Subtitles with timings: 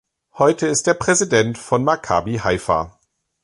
[0.39, 2.97] Heute ist er Präsident von Maccabi Haifa.